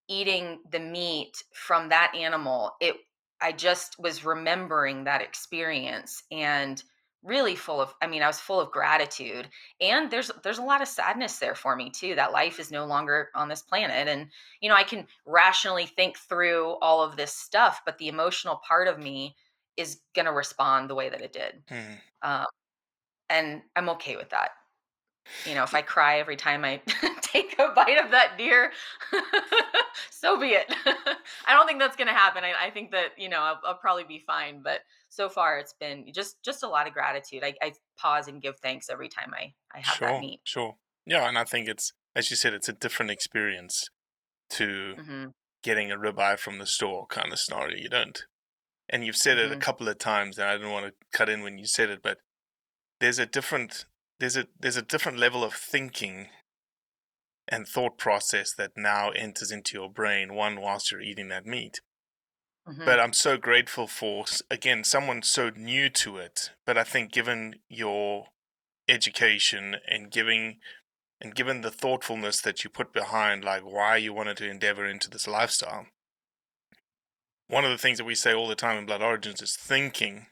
[0.08, 2.98] eating the meat from that animal, it
[3.44, 6.84] I just was remembering that experience and
[7.24, 9.50] really full of I mean, I was full of gratitude.
[9.82, 12.86] And there's there's a lot of sadness there for me too that life is no
[12.86, 17.34] longer on this planet and you know, I can rationally think through all of this
[17.34, 19.36] stuff, but the emotional part of me
[19.78, 21.64] is going to respond the way that it did.
[21.70, 22.46] hmm Um
[23.30, 24.52] and I'm okay with that.
[25.46, 26.82] You know, if I cry every time I
[27.22, 28.72] take a bite of that deer,
[30.10, 30.66] so be it.
[31.48, 32.44] I don't think that's going to happen.
[32.44, 34.62] I, I think that you know I'll, I'll probably be fine.
[34.62, 37.44] But so far, it's been just just a lot of gratitude.
[37.44, 40.42] I, I pause and give thanks every time I I have Sure, that meat.
[40.46, 40.76] sure.
[41.06, 43.84] Yeah, and I think it's, as you said, it's a different experience
[44.52, 45.26] to hmm
[45.64, 47.78] getting a ribeye from the store kind of scenario.
[47.78, 48.26] You don't.
[48.90, 49.62] And you've said it a Mhm.
[49.62, 52.20] couple of times, and I didn't want to cut in when you said it, but
[53.00, 53.86] there's a different
[54.24, 56.30] there's a there's a different level of thinking
[57.50, 61.82] and thought process that now enters into your brain one whilst you're eating that meat.
[62.66, 66.52] Hmm but i'm so grateful for again someone so new to it.
[66.66, 68.28] But i think given your
[68.88, 70.60] education and giving
[71.20, 75.10] and given the thoughtfulness that you put behind like why you wanted to endeavor into
[75.10, 75.88] this lifestyle
[77.48, 80.28] one of the things that we say all the time in blood origins is thinking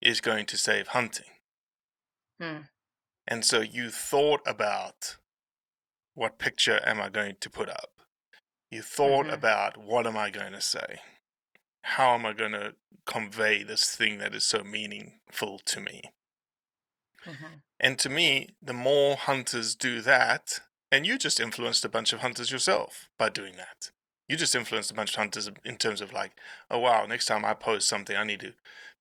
[0.00, 1.26] is going to save hunting.
[2.40, 2.58] Hmm.
[3.26, 5.16] And so you thought about
[6.14, 8.00] what picture am i going to put up
[8.70, 9.32] you thought Mhm.
[9.32, 11.00] about what am i going to say
[11.82, 16.02] how am i going to convey this thing that is so meaningful to me
[17.24, 17.62] Mhm.
[17.80, 20.60] and to me, the more hunters do that,
[20.90, 23.90] and you just influenced a bunch of hunters yourself by doing that.
[24.28, 26.32] You just influenced a bunch of hunters in terms of like,
[26.70, 28.54] oh wow, next time I post something, I need to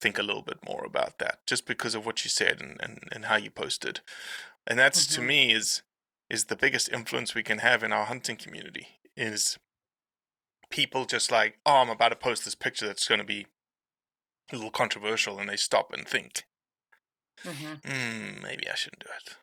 [0.05, 2.99] think a little bit more about that, just because of what you said and, and,
[3.11, 4.01] and how you posted.
[4.67, 5.25] And that's to Mhm.
[5.25, 5.81] me is
[6.29, 9.57] is the biggest influence we can have in our hunting community is
[10.69, 13.47] people just like, oh, I'm about to post this picture that's going to be
[14.51, 16.45] a little controversial, and they stop and think,
[17.43, 17.81] Mhm.
[17.83, 19.37] hmm, maybe I shouldn't do it.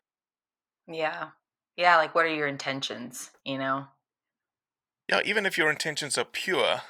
[0.87, 1.31] Yeah.
[1.75, 1.97] Yeah.
[1.97, 3.31] Like, what are your intentions?
[3.43, 3.87] You know?
[5.09, 6.81] yeah, even if your intentions are pure,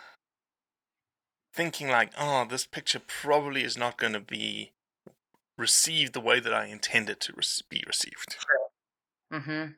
[1.53, 4.71] thinking like, oh, this picture probably is not going to be
[5.57, 8.37] received the way that I intended to rec- be received.
[9.31, 9.71] Mm-hmm.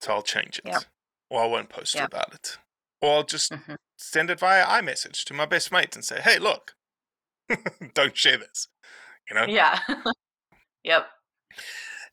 [0.00, 0.66] So I'll change it.
[0.66, 0.84] Yep.
[1.30, 2.06] Or I won't post Yep.
[2.06, 2.58] about it.
[3.00, 3.76] Or I'll just Mhm.
[3.96, 6.74] send it via iMessage to my best mate and say, hey, look,
[7.94, 8.68] don't share this.
[9.28, 9.44] You know?
[9.46, 9.80] Yeah.
[10.84, 11.08] yep.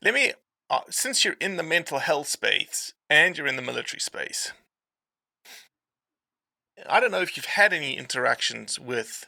[0.02, 0.32] Let me,
[0.70, 4.52] uh, since you're in the mental health space and you're in the military space,
[6.88, 9.26] I don't know if you've had any interactions with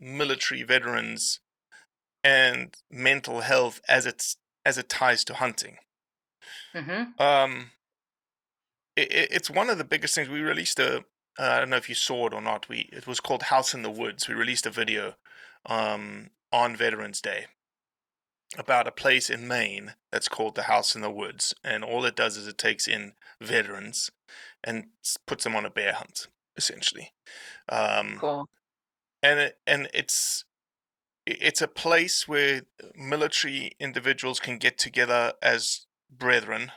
[0.00, 1.40] military veterans
[2.24, 5.78] and mental health as it's as it ties to hunting.
[6.74, 7.20] Mm-hmm.
[7.22, 7.70] Um,
[8.96, 10.28] it, it- it's one of the biggest things.
[10.28, 11.04] We released a.
[11.38, 12.68] Uh, I don't know if you saw it or not.
[12.68, 14.28] We it was called House in the Woods.
[14.28, 15.14] We released a video
[15.66, 17.46] um, on Veterans Day
[18.58, 22.16] about a place in Maine that's called the House in the Woods, and all it
[22.16, 24.10] does is it takes in veterans
[24.64, 24.86] and
[25.26, 26.26] puts them on a bear hunt,
[26.58, 27.14] essentially.
[27.68, 28.48] Um, Cool.
[29.22, 30.44] and it, and it's
[31.26, 32.62] it's a place where
[32.96, 36.72] military individuals can get together as brethren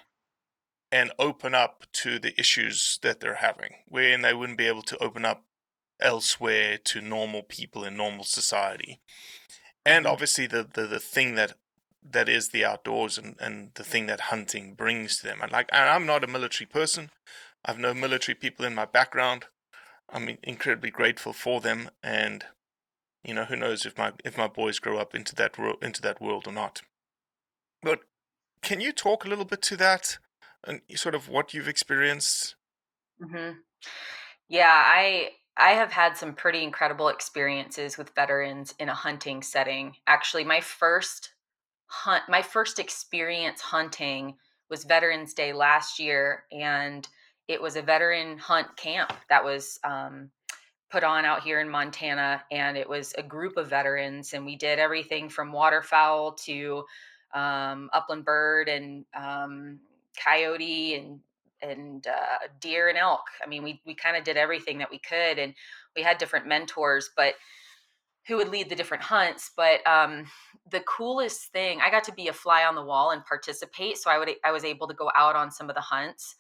[0.92, 4.98] and open up to the issues that they're having, wherein they wouldn't be able to
[5.04, 5.46] open up
[6.02, 9.02] elsewhere to normal people in normal society.
[9.86, 10.12] And Mhm.
[10.12, 11.54] obviously the, the, the thing that
[12.04, 15.42] that is the outdoors and, and the thing that hunting brings to them.
[15.42, 17.12] And like and I'm not a military person.
[17.66, 19.46] I've no military people in my background.
[20.12, 22.46] I'm incredibly grateful for them and
[23.24, 26.02] you know who knows if my if my boys grow up into that world into
[26.02, 26.82] that world or not.
[27.84, 28.02] But
[28.64, 30.20] can you talk a little bit to that
[30.64, 32.56] and sort of what you've experienced?
[33.22, 33.52] hmm
[34.50, 39.96] Yeah, I I have had some pretty incredible experiences with veterans in a hunting setting.
[40.08, 41.34] Actually, my first
[41.88, 44.38] hunt, my first experience hunting
[44.70, 47.08] was Veterans Day last year, and
[47.48, 50.30] it was a veteran hunt camp that was um,
[50.90, 54.56] put on out here in Montana, and it was a group of veterans, and we
[54.56, 56.84] did everything from waterfowl to
[57.34, 59.80] um, upland bird and um,
[60.22, 61.20] coyote and
[61.64, 63.22] and uh, deer and elk.
[63.44, 65.54] I mean, we we kind of did everything that we could, and
[65.96, 67.36] we had different mentors, but
[68.28, 69.52] who would lead the different hunts.
[69.56, 70.26] But um,
[70.70, 73.98] the coolest thing, I got to be a fly on the wall and participate.
[73.98, 76.36] So I would I was able to go out on some of the hunts,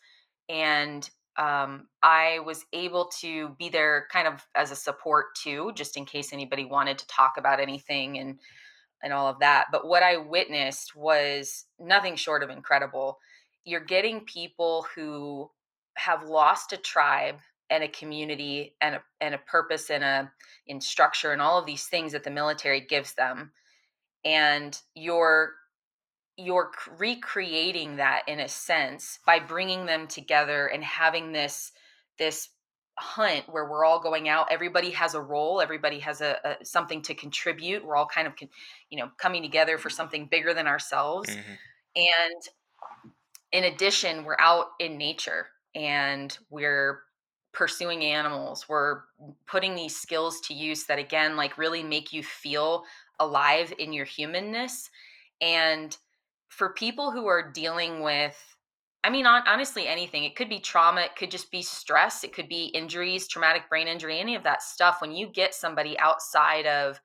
[0.52, 5.96] and um, I was able to be there kind of as a support too, just
[5.96, 8.38] in case anybody wanted to talk about anything and
[9.04, 9.68] and all of that.
[9.72, 13.18] But what I witnessed was nothing short of incredible.
[13.64, 15.50] You're getting people who
[15.96, 17.40] have lost a tribe
[17.72, 20.32] and a community and a, and a purpose and a
[20.68, 23.52] in structure and all of these things that the military gives them
[24.24, 25.54] and you're
[26.38, 31.72] you're recreating that in a sense by bringing them together and having this
[32.18, 32.50] this
[32.98, 37.02] hunt where we're all going out everybody has a role everybody has a, a something
[37.02, 38.50] to contribute we're all kind of con-
[38.90, 41.58] you know coming together for something bigger than ourselves Mhm.
[41.96, 42.42] and
[43.52, 47.02] in addition we're out in nature and we're
[47.54, 49.02] pursuing animals we're
[49.48, 52.84] putting these skills to use that again like really make you feel
[53.20, 54.90] alive in your humanness
[55.42, 55.98] and
[56.52, 58.38] for people who are dealing with
[59.04, 62.34] i mean hon- honestly anything it could be trauma it could just be stress it
[62.34, 66.68] could be injuries traumatic brain injury any of that stuff when you get somebody outside
[66.68, 67.00] of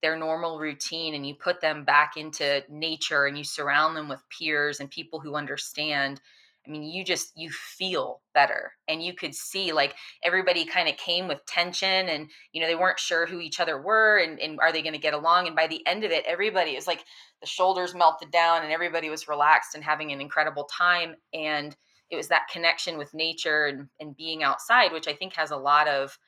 [0.00, 4.22] their normal routine and you put them back into nature and you surround them with
[4.30, 6.20] peers and people who understand
[6.68, 10.96] i mean, you just you feel better and you could see like everybody kind of
[10.96, 14.58] came with tension and you know they weren't sure who each other were and, and
[14.60, 17.04] are they going to get along and by the end of it everybody was like
[17.40, 21.76] the shoulders melted down and everybody was relaxed and having an incredible time and
[22.10, 25.56] it was that connection with nature and, and being outside which I think has a
[25.56, 26.18] lot of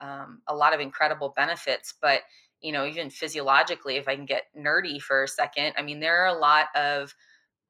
[0.00, 2.20] um, a lot of incredible benefits but
[2.60, 6.24] you know even physiologically if I can get nerdy for a second I mean there
[6.24, 7.14] are a lot of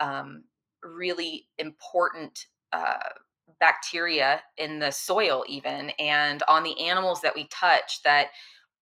[0.00, 0.44] um,
[0.82, 2.98] really important uh,
[3.60, 8.28] bacteria in the soil, even and on the animals that we touch that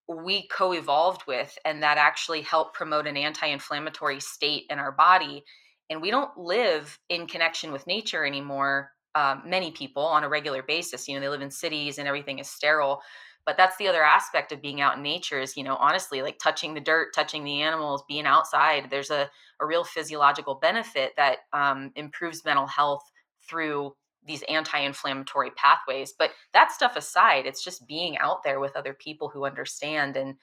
[0.09, 4.93] we co evolved with, and that actually help promote an anti inflammatory state in our
[4.93, 5.45] body.
[5.91, 8.91] And we don't live in connection with nature anymore.
[9.15, 12.39] Um, many people on a regular basis, you know, they live in cities and everything
[12.39, 13.01] is sterile
[13.47, 16.39] but that's the other aspect of being out in nature is you know honestly like
[16.39, 19.31] touching the dirt touching the animals being outside there's a,
[19.61, 23.03] a real physiological benefit that um, improves mental health
[23.49, 23.95] through
[24.27, 29.29] these anti-inflammatory pathways but that stuff aside it's just being out there with other people
[29.29, 30.35] who understand and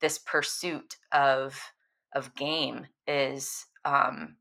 [0.00, 1.60] this pursuit of
[2.14, 4.36] of game is um,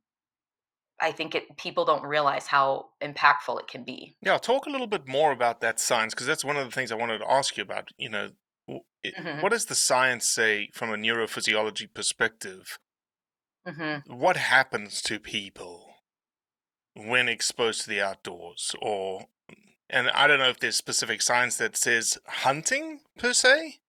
[1.01, 4.15] I think it people don't realize how impactful it can be.
[4.21, 6.91] Yeah, talk a little bit more about that science because that's one of the things
[6.91, 7.89] I wanted to ask you about.
[7.97, 8.29] You know,
[9.03, 9.41] it, mm-hmm.
[9.41, 12.77] what does the science say from a neurophysiology perspective?
[13.67, 14.13] Mm-hmm.
[14.13, 15.95] What happens to people
[16.95, 19.25] when exposed to the outdoors, or
[19.89, 23.79] and I don't know if there's specific science that says hunting per se,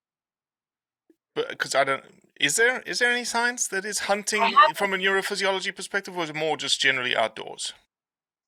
[1.35, 2.05] but because I don't
[2.45, 6.31] is there is there any science that is hunting from a neurophysiology perspective, or is
[6.31, 7.73] it more just generally outdoors?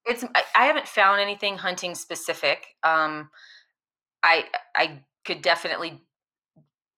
[0.04, 0.22] It's
[0.54, 2.66] I haven't found anything hunting specific.
[2.82, 3.30] Um,
[4.22, 4.44] I
[4.74, 6.02] I could definitely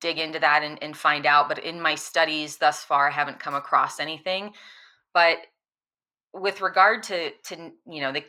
[0.00, 3.40] dig into that and, and find out, but in my studies thus far, I haven't
[3.40, 4.52] come across anything.
[5.14, 5.38] But
[6.32, 8.24] with regard to to you know the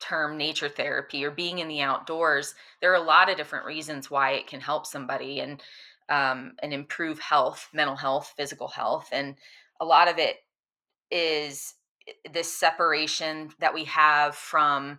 [0.00, 4.10] term nature therapy or being in the outdoors, there are a lot of different reasons
[4.10, 5.62] why it can help somebody and
[6.08, 9.08] um, and improve health, mental health, physical health.
[9.12, 9.36] And
[9.80, 10.36] a lot of it
[11.10, 11.74] is
[12.08, 14.98] eh, this separation that we have from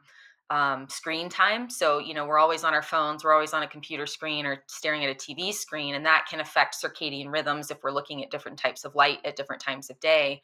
[0.50, 1.70] um, screen time.
[1.70, 4.64] So, you know, we're always on our phones, we're always on a computer screen or
[4.68, 8.30] staring at a TV screen, and that can affect circadian rhythms if we're looking at
[8.30, 10.42] different types of light at different times of day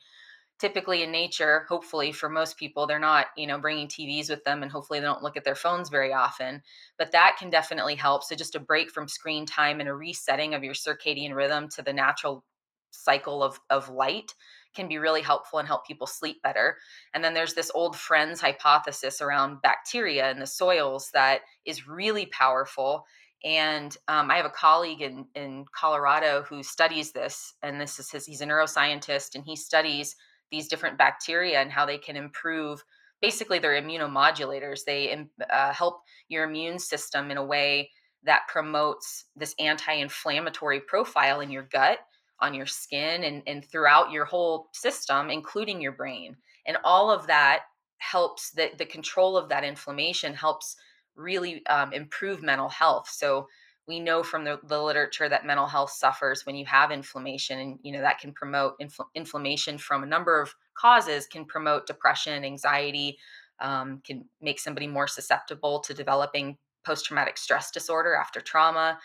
[0.60, 4.62] typically in nature hopefully for most people they're not you know bringing tvs with them
[4.62, 6.62] and hopefully they don't look at their phones very often
[7.00, 8.24] but that can definitely help.
[8.24, 11.82] So just a break from screen time and a resetting of your circadian rhythm to
[11.82, 12.44] the natural
[12.92, 14.36] cycle of, of light
[14.76, 16.78] can be really helpful and help people sleep better.
[17.14, 22.28] And then there's this old friends hypothesis around bacteria in the soils that is really
[22.28, 23.06] powerful.
[23.44, 28.12] And um, I have a colleague in, in Colorado who studies this, and this is
[28.12, 30.18] his, he's a neuroscientist, and he studies
[30.52, 32.84] these different bacteria and how they can improve
[33.22, 34.86] basically they're immunomodulators.
[34.86, 37.92] They uh, help your immune system in a way
[38.24, 42.00] that promotes this anti-inflammatory profile in your gut
[42.42, 46.36] on your skin and, and throughout your whole system including your brain.
[46.66, 47.64] And all of that
[47.98, 50.76] helps the, the control of that inflammation helps
[51.16, 53.10] really um, improve mental health.
[53.10, 53.48] So
[53.90, 57.80] we know from the, the, literature that mental health suffers when you have inflammation and
[57.82, 62.46] you know that can promote infl- inflammation from a number of causes can promote depression
[62.46, 63.18] anxiety
[63.60, 68.98] um, can make somebody more susceptible to developing post-traumatic stress disorder after trauma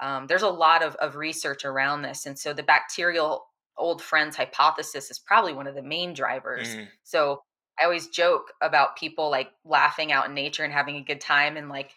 [0.00, 3.44] um, there's a lot of, of research around this and so the bacterial
[3.76, 6.86] old friends hypothesis is probably one of the main drivers mm.
[7.02, 7.42] so
[7.78, 11.56] i always joke about people like laughing out in nature and having a good time
[11.56, 11.90] and like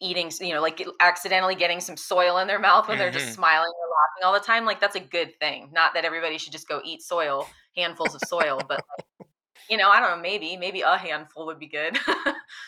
[0.00, 3.02] eating, you know, like accidentally getting some soil in their mouth when mm-hmm.
[3.02, 3.34] they're just mm-hmm.
[3.34, 4.64] smiling or laughing all the time.
[4.64, 5.70] Like that's a good thing.
[5.72, 7.46] Not that everybody should just go eat soil,
[7.76, 9.28] handfuls of soil, but like,
[9.68, 11.98] you know, I don't know, maybe, maybe a handful would be good.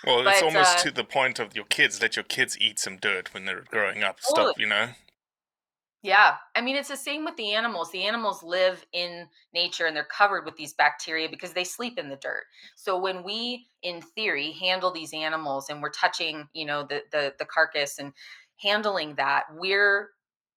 [0.06, 2.00] well, but, it's almost uh, to the point of your kids.
[2.02, 4.20] Let your kids eat some dirt when they're growing up.
[4.20, 4.88] Stuff, you know.
[6.02, 6.36] Yeah.
[6.56, 7.90] I mean, it's the same with the animals.
[7.90, 12.08] The animals live in nature and they're covered with these bacteria because they sleep in
[12.08, 12.44] the dirt.
[12.74, 17.34] So when we, in theory, handle these animals and we're touching, you know, the the,
[17.38, 18.12] the carcass and
[18.56, 20.08] handling that, we're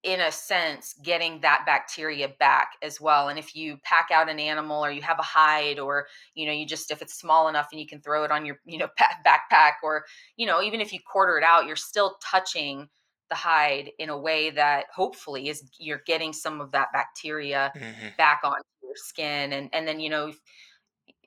[0.04, 4.38] in a sense getting that bacteria back as well and if you pack out an
[4.38, 7.70] animal or you have a hide or you know you just if it's small enough
[7.72, 8.90] and you can throw it on your you know
[9.26, 10.04] backpack or
[10.36, 12.90] you know even if you quarter it out you're still touching
[13.34, 18.08] the hide in a way that hopefully is you're getting some of that bacteria mm-hmm.
[18.16, 20.32] back onto your skin and and then you know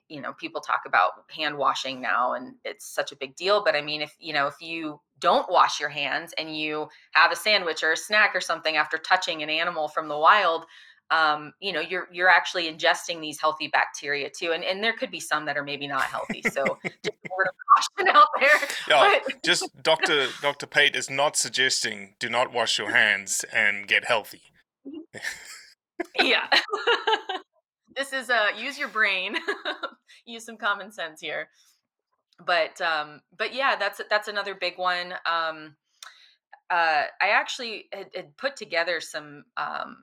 [0.07, 3.75] you know people talk about hand washing now and it's such a big deal but
[3.75, 7.35] i mean if you know if you don't wash your hands and you have a
[7.35, 10.63] sandwich or a snack or something after touching an animal from the wild
[11.11, 15.09] um, you know you're you're actually ingesting these healthy bacteria too and, and there could
[15.11, 17.55] be some that are maybe not healthy so just a word of
[17.97, 20.27] caution out there Yeah, But- just Dr.
[20.41, 20.67] Dr.
[20.67, 24.41] Pate is not suggesting do not wash your hands and get healthy.
[26.19, 26.47] yeah
[27.95, 29.35] this is uh use your brain
[30.25, 31.49] use some common sense here
[32.45, 35.75] but um but yeah that's that's another big one um
[36.69, 39.97] uh i actually had, had put together some um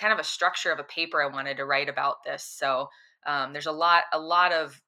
[0.00, 2.88] kind of a structure of a paper i wanted to write about this so
[3.26, 4.80] um there's a lot a lot of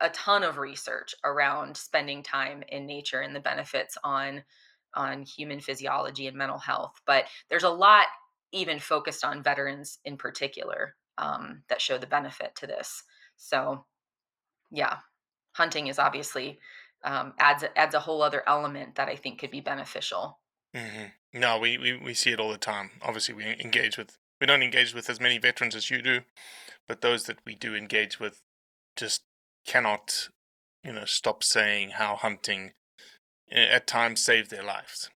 [0.00, 4.42] a ton of research around spending time in nature and the benefits on
[4.94, 8.06] on human physiology and mental health but there's a lot
[8.52, 13.04] even focused on veterans in particular um, that show the benefit to this.
[13.36, 13.84] So,
[14.70, 14.98] yeah,
[15.52, 16.58] hunting is obviously
[17.04, 20.40] um, adds adds a whole other element that I think could be beneficial.
[20.74, 22.90] hmm No, we, we, we see it all the time.
[23.02, 26.22] Obviously, we engage with, we don't engage with as many veterans as you do,
[26.88, 28.40] but those that we do engage with
[28.96, 29.24] just
[29.66, 30.30] cannot,
[30.84, 32.72] you know, stop saying how hunting
[33.50, 35.10] eh, at times saved their lives.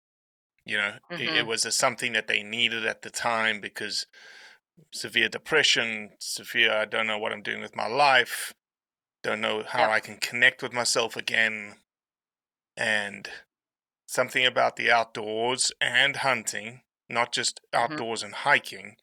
[0.66, 1.47] You know, it, it Mhm.
[1.47, 4.07] was a, something that they needed at the time because
[4.93, 8.55] severe depression, severe, I don't know what I'm doing with my life,
[9.23, 9.91] don't know how Yep.
[9.91, 11.77] I can connect with myself again.
[12.77, 13.31] And
[14.07, 18.03] something about the outdoors and hunting, not just Mhm.
[18.03, 18.97] outdoors and hiking,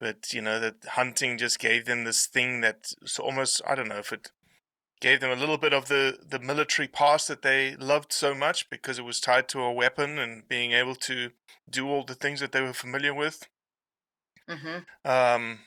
[0.00, 3.98] but you know, that hunting just gave them this thing that almost, I don't know
[3.98, 4.30] if it
[5.00, 8.70] gave them a little bit of the, the military past that they loved so much
[8.70, 11.30] because it was tied to a weapon and being able to
[11.68, 13.48] do all the things that they were familiar with.
[14.48, 15.60] hmm Um,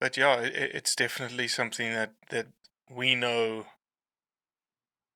[0.00, 2.48] but yeah, it, it's definitely something that, that
[2.90, 3.66] we know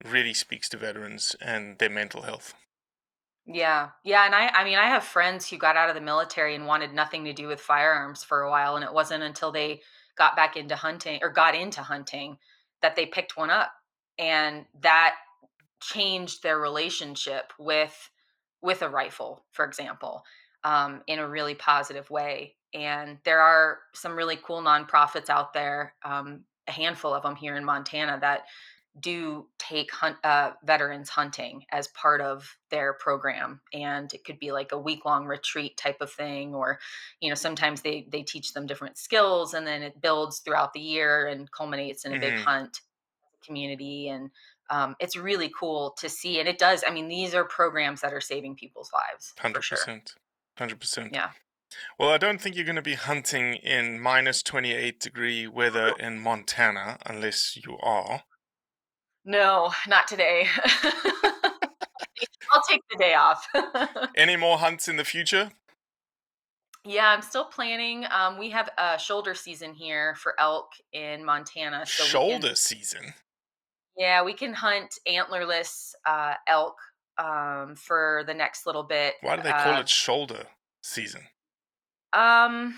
[0.04, 2.54] really speaks to veterans and their mental health.
[3.52, 6.54] Yeah, yeah, and I I mean I have friends who got out of the military
[6.54, 9.80] and wanted nothing to do with firearms for a while, and it wasn't until they
[10.16, 12.38] got back into hunting or got into hunting
[12.80, 13.72] that they picked one up,
[14.18, 15.16] and that
[15.80, 18.10] changed their relationship with
[18.62, 20.22] with a rifle, for example,
[20.62, 22.54] um, in a really positive way.
[22.72, 27.56] And there are some really cool nonprofits out there, um, a handful of them here
[27.56, 28.42] in Montana that
[28.98, 34.50] do take hunt, uh, veterans hunting as part of their program and it could be
[34.50, 36.78] like a week long retreat type of thing or
[37.20, 40.80] you know sometimes they they teach them different skills and then it builds throughout the
[40.80, 42.44] year and culminates in a big Mhm.
[42.44, 42.80] hunt
[43.44, 44.30] community and
[44.70, 48.12] um, it's really cool to see and it does i mean these are programs that
[48.12, 50.14] are saving people's lives for Hundred sure percent,
[50.58, 51.12] hundred percent.
[51.14, 51.30] yeah
[51.98, 56.18] Well, I don't think you're going to be hunting in minus twenty-eight degree weather in
[56.18, 58.24] Montana unless you are.
[59.24, 60.46] No not today
[62.52, 63.46] i'll take the day off
[64.16, 65.50] Any more hunts in the future?
[66.84, 68.06] Yeah, I'm still planning.
[68.10, 71.84] Um, we have a shoulder season here for elk in Montana.
[71.84, 72.10] So we can-
[72.40, 73.12] Shoulder season.
[73.98, 76.76] yeah, we can hunt antlerless uh, elk
[77.18, 79.14] um, for the next little bit.
[79.20, 80.46] Why do they call Uh, it shoulder
[80.82, 81.20] season?
[82.14, 82.76] Um,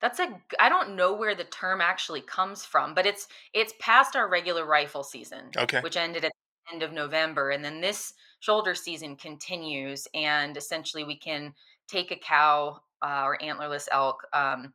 [0.00, 0.40] that's a.
[0.58, 4.64] I don't know where the term actually comes from, but it's it's past our regular
[4.66, 5.82] rifle season, Okay.
[5.82, 6.32] which ended at
[6.68, 11.54] the end of November, and then this shoulder season continues, and essentially we can
[11.88, 14.72] take a cow uh, or antlerless elk um,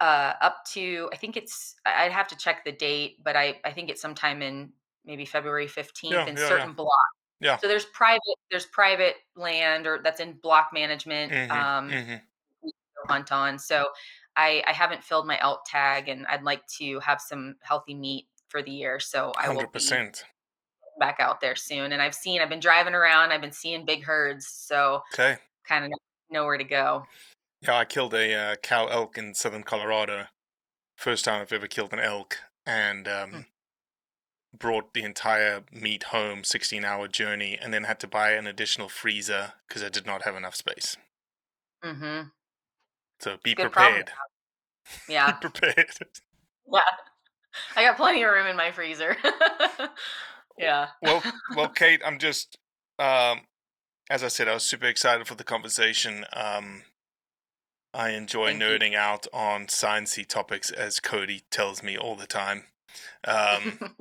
[0.00, 3.72] uh, up to I think it's I'd have to check the date, but I I
[3.72, 4.72] think it's sometime in
[5.04, 6.66] maybe February 15th Yeah, in yeah, yeah.
[6.66, 6.92] certain blocks.
[7.40, 7.60] Yeah.
[7.60, 8.20] So there's private
[8.50, 12.28] there's private land or that's in block management Mhm, um mhm.
[13.08, 13.58] hunt on.
[13.58, 13.88] So
[14.38, 18.28] I I haven't filled my elk tag and I'd like to have some healthy meat
[18.48, 19.00] for the year.
[19.00, 20.20] So I will Hundred be
[20.98, 21.92] back out there soon.
[21.92, 25.36] And I've seen I've been driving around, I've been seeing big herds, so Okay.
[25.66, 25.92] kind of
[26.30, 27.04] know where to go.
[27.62, 30.26] Yeah, I killed a uh, cow elk in southern Colorado.
[30.96, 33.40] First time I've ever killed an elk, and um, Hmm.
[34.56, 38.88] brought the entire meat home, sixteen hour journey, and then had to buy an additional
[38.88, 40.96] freezer because I did not have enough space.
[41.82, 42.32] Mm Mhm.
[43.20, 44.10] So be Good prepared.
[45.08, 45.32] Yeah.
[45.32, 45.92] be prepared.
[46.72, 46.80] Yeah.
[47.76, 49.16] I got plenty of room in my freezer.
[50.58, 50.88] yeah.
[51.02, 51.22] well,
[51.56, 52.58] well, Kate, I'm just,
[52.98, 53.40] um,
[54.10, 56.24] as I said, I was super excited for the conversation.
[56.32, 56.82] Um,
[57.92, 58.68] I enjoy Thank you.
[58.68, 62.64] nerding out on sciencey topics, as Cody tells me all the time.
[63.24, 63.96] Um,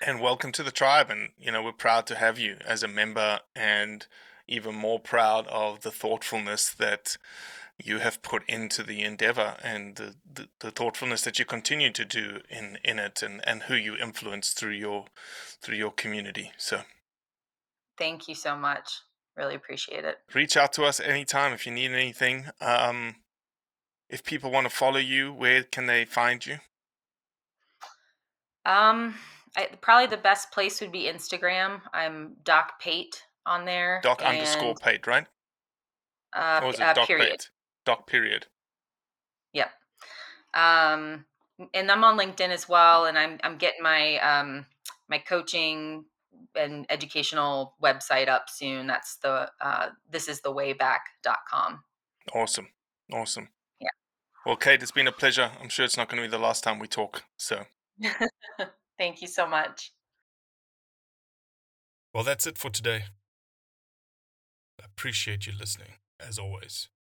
[0.00, 1.10] and welcome to the tribe.
[1.10, 4.06] And you know, we're proud to have you as a member, and
[4.46, 7.16] even more proud of the thoughtfulness that
[7.78, 12.04] you have put into the endeavor and the, the, the thoughtfulness that you continue to
[12.04, 15.06] do in, in it and, and who you influence through your
[15.60, 16.52] through your community.
[16.56, 16.82] So
[17.98, 18.88] Thank you so much.
[19.36, 20.18] Really appreciate it.
[20.32, 22.46] Reach out to us anytime if you need anything.
[22.60, 23.16] Um,
[24.08, 26.58] if people want to follow you, where can they find you?
[28.66, 29.14] Um,
[29.56, 31.80] I, probably the best place would be Instagram.
[31.92, 34.00] I'm Doc Pate on there.
[34.02, 35.26] Doc underscore Pate, right?
[36.34, 37.30] Uh, or is it uh, Doc period.
[37.30, 37.50] Pate?
[37.84, 38.46] Doc period.
[39.52, 39.70] Yep.
[40.54, 41.24] Um,
[41.72, 44.66] and I'm on LinkedIn as well, and I'm I'm getting my um
[45.08, 46.04] my coaching
[46.56, 48.86] and educational website up soon.
[48.86, 51.82] That's the uh, this is the wayback.com.
[52.34, 52.68] Awesome.
[53.12, 53.48] Awesome.
[53.80, 53.88] Yeah.
[54.46, 55.50] Well, Kate, it's been a pleasure.
[55.60, 57.24] I'm sure it's not going to be the last time we talk.
[57.36, 57.64] So,
[58.98, 59.92] Thank you so much.
[62.12, 63.04] Well, that's it for today.
[64.80, 66.88] I appreciate you listening, as always.